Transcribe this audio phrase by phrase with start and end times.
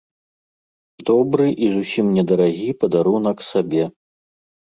[1.09, 3.83] Добры і зусім не дарагі падарунак сабе.